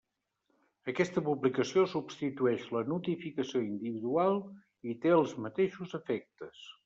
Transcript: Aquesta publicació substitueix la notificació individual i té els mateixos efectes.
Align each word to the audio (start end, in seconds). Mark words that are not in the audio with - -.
Aquesta 0.93 1.21
publicació 1.27 1.83
substitueix 1.91 2.65
la 2.77 2.81
notificació 2.93 3.63
individual 3.67 4.41
i 4.93 4.99
té 5.05 5.15
els 5.21 5.35
mateixos 5.47 5.97
efectes. 6.03 6.65